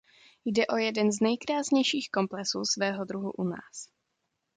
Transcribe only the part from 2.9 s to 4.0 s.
druhu u nás.